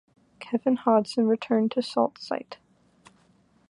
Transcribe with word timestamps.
Kevin 0.39 0.77
Hodson 0.77 1.27
returned 1.27 1.69
to 1.73 1.83
Sault 1.83 2.17
Ste. 2.17 2.55